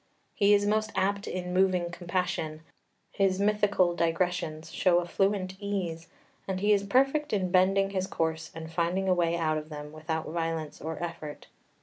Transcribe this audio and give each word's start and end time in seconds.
He 0.33 0.55
is 0.55 0.65
most 0.65 0.91
apt 0.95 1.27
in 1.27 1.53
moving 1.53 1.91
compassion; 1.91 2.61
his 3.11 3.39
mythical 3.39 3.93
digressions 3.95 4.71
show 4.71 4.97
a 4.97 5.05
fluent 5.05 5.55
ease, 5.59 6.07
and 6.47 6.59
he 6.59 6.73
is 6.73 6.81
perfect 6.81 7.33
in 7.33 7.51
bending 7.51 7.91
his 7.91 8.07
course 8.07 8.51
and 8.55 8.71
finding 8.73 9.07
a 9.07 9.13
way 9.13 9.37
out 9.37 9.59
of 9.59 9.69
them 9.69 9.91
without 9.91 10.25
violence 10.29 10.81
or 10.81 10.97
effort. 11.03 11.45